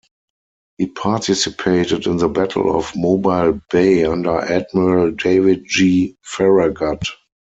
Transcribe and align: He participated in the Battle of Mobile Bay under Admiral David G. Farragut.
He 0.79 0.87
participated 0.87 2.07
in 2.07 2.17
the 2.17 2.27
Battle 2.27 2.75
of 2.75 2.91
Mobile 2.95 3.61
Bay 3.69 4.03
under 4.03 4.39
Admiral 4.39 5.11
David 5.11 5.65
G. 5.67 6.17
Farragut. 6.23 7.03